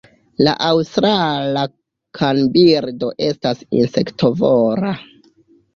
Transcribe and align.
La 0.45 0.53
Aŭstrala 0.67 1.67
kanbirdo 2.21 3.13
estas 3.29 3.65
insektovora. 3.83 5.01